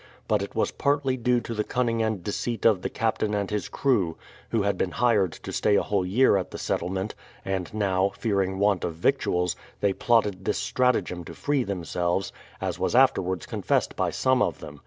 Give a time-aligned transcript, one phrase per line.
[0.27, 3.69] But it was partly due to the cunning and deceit of the captain and his
[3.69, 4.17] crew,
[4.49, 7.13] who had been hired to stay a whole year at the Settle ment,
[7.45, 12.95] and now, fearing want of victuals, they plotted this stratagem to free themselves, as was
[12.95, 14.79] afterwards confessed by some of them.